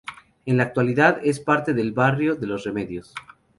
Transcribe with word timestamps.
En 0.47 0.57
la 0.57 0.63
actualidad, 0.63 1.19
es 1.23 1.39
parte 1.39 1.75
del 1.75 1.91
barrio 1.91 2.33
de 2.33 2.47
Los 2.47 2.63
Remedios. 2.63 3.13